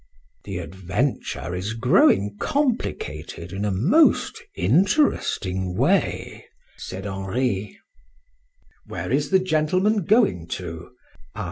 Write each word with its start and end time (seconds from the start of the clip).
"The 0.45 0.57
adventure 0.57 1.53
is 1.53 1.73
growing 1.75 2.35
complicated 2.39 3.53
in 3.53 3.63
a 3.63 3.69
most 3.71 4.41
interesting 4.55 5.75
way," 5.77 6.45
said 6.75 7.05
Henri. 7.05 7.77